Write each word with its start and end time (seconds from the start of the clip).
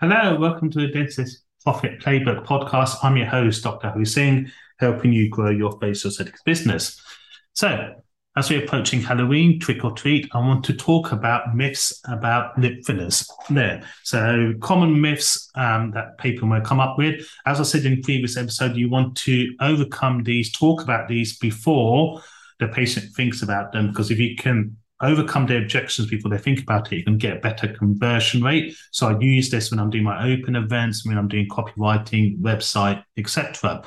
Hello, 0.00 0.34
welcome 0.40 0.70
to 0.70 0.80
the 0.80 0.86
Dentist 0.86 1.44
Profit 1.62 2.00
Playbook 2.00 2.46
podcast. 2.46 2.96
I'm 3.02 3.18
your 3.18 3.26
host, 3.26 3.62
Dr. 3.62 4.02
Singh, 4.06 4.50
helping 4.78 5.12
you 5.12 5.28
grow 5.28 5.50
your 5.50 5.78
facial 5.78 6.08
aesthetics 6.08 6.42
business. 6.42 6.98
So, 7.52 7.96
as 8.34 8.48
we're 8.48 8.64
approaching 8.64 9.02
Halloween, 9.02 9.60
trick 9.60 9.84
or 9.84 9.90
treat, 9.90 10.26
I 10.32 10.38
want 10.38 10.64
to 10.64 10.72
talk 10.72 11.12
about 11.12 11.54
myths 11.54 12.00
about 12.06 12.58
lip 12.58 12.82
fillers. 12.86 13.28
There, 13.50 13.82
so 14.02 14.54
common 14.62 14.98
myths 15.02 15.50
um, 15.54 15.90
that 15.90 16.16
people 16.16 16.48
may 16.48 16.62
come 16.62 16.80
up 16.80 16.96
with. 16.96 17.28
As 17.44 17.60
I 17.60 17.64
said 17.64 17.84
in 17.84 18.00
previous 18.00 18.38
episode, 18.38 18.76
you 18.76 18.88
want 18.88 19.18
to 19.18 19.54
overcome 19.60 20.22
these, 20.22 20.50
talk 20.50 20.80
about 20.82 21.08
these 21.08 21.36
before 21.36 22.22
the 22.58 22.68
patient 22.68 23.12
thinks 23.14 23.42
about 23.42 23.72
them, 23.72 23.88
because 23.88 24.10
if 24.10 24.18
you 24.18 24.34
can 24.34 24.78
overcome 25.02 25.46
their 25.46 25.62
objections 25.62 26.08
before 26.08 26.30
they 26.30 26.38
think 26.38 26.60
about 26.60 26.92
it, 26.92 26.96
you 26.96 27.04
can 27.04 27.18
get 27.18 27.36
a 27.36 27.40
better 27.40 27.68
conversion 27.68 28.42
rate. 28.42 28.76
So 28.90 29.08
I 29.08 29.18
use 29.18 29.50
this 29.50 29.70
when 29.70 29.80
I'm 29.80 29.90
doing 29.90 30.04
my 30.04 30.32
open 30.32 30.56
events, 30.56 31.06
when 31.06 31.18
I'm 31.18 31.28
doing 31.28 31.48
copywriting, 31.48 32.38
website, 32.40 33.02
etc. 33.16 33.82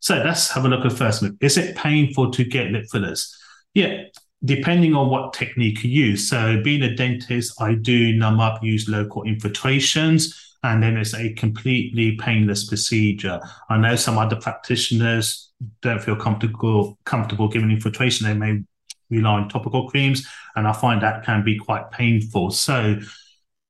So 0.00 0.16
let's 0.16 0.50
have 0.50 0.64
a 0.64 0.68
look 0.68 0.84
at 0.84 0.92
first. 0.92 1.24
Is 1.40 1.56
it 1.56 1.76
painful 1.76 2.30
to 2.32 2.44
get 2.44 2.70
lip 2.70 2.86
fillers? 2.90 3.36
Yeah, 3.74 4.04
depending 4.44 4.94
on 4.94 5.10
what 5.10 5.32
technique 5.32 5.82
you 5.84 5.90
use. 5.90 6.28
So 6.28 6.60
being 6.62 6.82
a 6.82 6.94
dentist, 6.94 7.60
I 7.60 7.74
do 7.74 8.12
numb 8.12 8.40
up, 8.40 8.62
use 8.62 8.88
local 8.88 9.22
infiltrations, 9.22 10.56
and 10.62 10.82
then 10.82 10.96
it's 10.96 11.14
a 11.14 11.32
completely 11.34 12.16
painless 12.16 12.66
procedure. 12.66 13.40
I 13.68 13.78
know 13.78 13.96
some 13.96 14.18
other 14.18 14.36
practitioners 14.36 15.52
don't 15.80 16.02
feel 16.02 16.16
comfortable 16.16 16.98
comfortable 17.04 17.48
giving 17.48 17.70
infiltration. 17.70 18.26
They 18.26 18.34
may 18.34 18.62
rely 19.10 19.34
on 19.34 19.48
topical 19.48 19.88
creams, 19.88 20.26
and 20.54 20.66
I 20.66 20.72
find 20.72 21.02
that 21.02 21.24
can 21.24 21.44
be 21.44 21.58
quite 21.58 21.90
painful. 21.90 22.50
So 22.50 22.98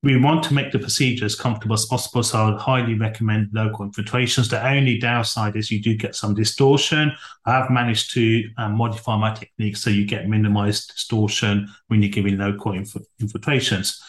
we 0.02 0.16
want 0.16 0.45
to 0.45 0.54
make 0.54 0.70
the 0.70 0.78
procedure 0.78 1.24
as 1.24 1.34
comfortable 1.34 1.74
as 1.74 1.86
possible. 1.86 2.22
So 2.22 2.38
I 2.38 2.50
would 2.50 2.60
highly 2.60 2.95
recommend 2.95 3.48
local 3.52 3.84
infiltrations. 3.84 4.48
The 4.48 4.64
only 4.64 4.98
downside 4.98 5.57
is 5.57 5.70
you 5.70 5.82
do 5.82 5.96
get 5.96 6.14
some 6.14 6.32
distortion. 6.32 7.12
I 7.45 7.52
have 7.52 7.70
managed 7.70 8.12
to 8.14 8.45
um, 8.57 8.76
modify 8.76 9.16
my 9.16 9.34
technique 9.34 9.76
so 9.76 9.90
you 9.90 10.07
get 10.07 10.29
minimized 10.29 10.92
distortion 10.92 11.68
when 11.88 12.02
you're 12.02 12.12
giving 12.12 12.38
local 12.38 12.73
inf- 12.73 12.96
infiltrations. 13.18 14.01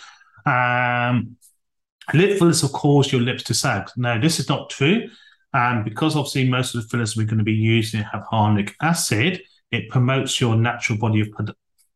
Um, 0.45 1.35
lip 2.13 2.37
fillers 2.37 2.61
will 2.61 2.69
cause 2.69 3.11
your 3.11 3.21
lips 3.21 3.43
to 3.43 3.53
sag. 3.53 3.89
No, 3.95 4.19
this 4.19 4.39
is 4.39 4.47
not 4.47 4.69
true. 4.69 5.09
And 5.53 5.83
because 5.83 6.15
obviously 6.15 6.47
most 6.47 6.75
of 6.75 6.83
the 6.83 6.89
fillers 6.89 7.15
we're 7.15 7.25
going 7.25 7.39
to 7.39 7.43
be 7.43 7.53
using 7.53 8.03
have 8.03 8.23
hyaluronic 8.31 8.73
acid, 8.81 9.41
it 9.71 9.89
promotes 9.89 10.39
your 10.39 10.55
natural 10.55 10.97
body 10.97 11.21
of 11.21 11.29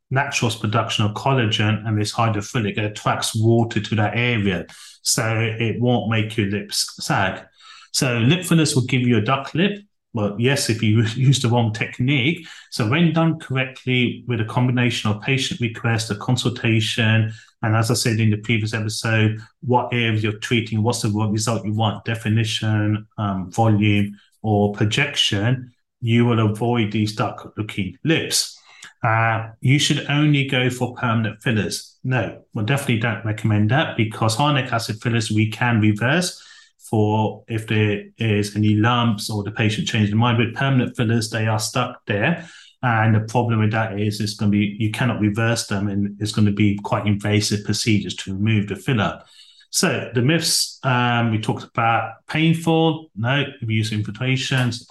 natural 0.10 0.52
production 0.52 1.06
of 1.06 1.14
collagen 1.14 1.88
and 1.88 2.00
this 2.00 2.14
hydrophilic. 2.14 2.78
Attracts 2.78 3.36
water 3.36 3.80
to 3.80 3.96
that 3.96 4.16
area. 4.16 4.66
So 5.02 5.40
it 5.40 5.80
won't 5.80 6.10
make 6.10 6.36
your 6.38 6.48
lips 6.48 6.96
sag. 7.00 7.46
So 7.94 8.18
lip 8.20 8.46
fillers 8.46 8.76
will 8.76 8.86
give 8.86 9.02
you 9.02 9.18
a 9.18 9.22
duck 9.22 9.54
lip. 9.56 9.80
Well 10.14 10.36
yes 10.38 10.70
if 10.70 10.84
you 10.84 11.04
use 11.16 11.42
the 11.42 11.48
wrong 11.48 11.74
technique. 11.74 12.46
So 12.70 12.88
when 12.90 13.14
done 13.14 13.40
correctly 13.40 14.26
with 14.28 14.42
a 14.42 14.46
combination 14.46 15.10
of 15.10 15.22
patient 15.22 15.62
request 15.62 16.12
a 16.12 16.16
consultation 16.16 17.32
and 17.64 17.76
as 17.76 17.92
i 17.92 17.94
said 17.94 18.20
in 18.20 18.30
the 18.30 18.38
previous 18.38 18.74
episode 18.74 19.40
what 19.62 19.94
areas 19.94 20.24
you're 20.24 20.34
treating 20.34 20.84
what's 20.84 21.02
the 21.02 21.10
result 21.10 21.66
you 21.66 21.74
want 21.74 22.04
definition 22.06 23.08
um, 23.18 23.52
volume 23.52 24.18
or 24.42 24.74
projection 24.74 25.72
you 26.02 26.26
will 26.26 26.40
avoid 26.40 26.92
these 26.92 27.16
duck 27.16 27.54
looking 27.58 27.98
lips. 28.04 28.60
Uh, 29.04 29.50
you 29.62 29.80
should 29.80 30.06
only 30.10 30.48
go 30.48 30.70
for 30.70 30.94
permanent 30.96 31.42
fillers. 31.42 31.98
No, 32.04 32.44
we 32.54 32.64
definitely 32.64 33.00
don't 33.00 33.26
recommend 33.26 33.72
that 33.72 33.98
because 33.98 34.36
hyaluronic 34.36 34.72
acid 34.72 35.02
fillers 35.02 35.32
we 35.32 35.50
can 35.50 35.80
reverse 35.80 36.42
for 36.90 37.44
if 37.48 37.68
there 37.68 38.04
is 38.18 38.56
any 38.56 38.76
lumps 38.76 39.30
or 39.30 39.44
the 39.44 39.52
patient 39.52 39.88
changed 39.88 40.12
their 40.12 40.20
mind. 40.20 40.38
With 40.38 40.56
permanent 40.56 40.96
fillers, 40.96 41.30
they 41.30 41.48
are 41.48 41.60
stuck 41.60 42.06
there. 42.06 42.48
And 42.84 43.16
the 43.16 43.22
problem 43.22 43.60
with 43.60 43.72
that 43.72 44.00
is 44.00 44.20
it's 44.20 44.34
going 44.34 44.52
to 44.52 44.58
be, 44.58 44.76
you 44.80 44.92
cannot 44.92 45.20
reverse 45.20 45.68
them 45.68 45.88
and 45.88 46.20
it's 46.20 46.32
going 46.32 46.48
to 46.48 46.52
be 46.52 46.80
quite 46.84 47.06
invasive 47.06 47.64
procedures 47.64 48.16
to 48.18 48.34
remove 48.34 48.68
the 48.68 48.76
filler. 48.76 49.24
So 49.72 50.12
the 50.14 50.22
myths 50.22 50.80
um, 50.84 51.32
we 51.32 51.40
talked 51.40 51.64
about 51.64 52.28
painful. 52.28 53.10
No, 53.16 53.42
if 53.42 53.62
you 53.62 53.78
use 53.78 53.92
infiltrations, 53.92 54.86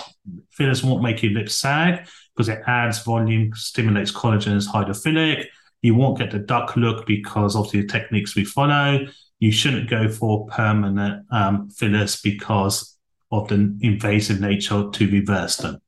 fillers 0.50 0.82
won't 0.82 1.02
make 1.02 1.22
your 1.22 1.32
lips 1.32 1.54
sag 1.54 2.08
because 2.34 2.48
it 2.48 2.62
adds 2.66 3.02
volume, 3.02 3.52
stimulates 3.54 4.10
collagen, 4.10 4.56
is 4.56 4.66
hydrophilic. 4.66 5.46
You 5.82 5.94
won't 5.94 6.18
get 6.18 6.30
the 6.30 6.38
duck 6.38 6.76
look 6.76 7.06
because 7.06 7.56
of 7.56 7.70
the 7.70 7.86
techniques 7.86 8.34
we 8.34 8.44
follow. 8.44 9.06
You 9.38 9.52
shouldn't 9.52 9.90
go 9.90 10.08
for 10.08 10.46
permanent 10.46 11.26
um, 11.30 11.68
fillers 11.68 12.20
because 12.20 12.98
of 13.30 13.48
the 13.48 13.76
invasive 13.82 14.40
nature 14.40 14.88
to 14.90 15.10
reverse 15.10 15.56
them. 15.58 15.80